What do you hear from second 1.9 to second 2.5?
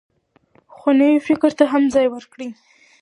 ځای ورکړئ.